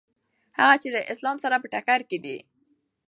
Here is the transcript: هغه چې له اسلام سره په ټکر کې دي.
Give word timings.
هغه 0.57 0.75
چې 0.81 0.87
له 0.95 0.99
اسلام 1.13 1.37
سره 1.43 1.55
په 1.61 1.67
ټکر 1.73 1.99
کې 2.09 2.17
دي. 2.23 2.37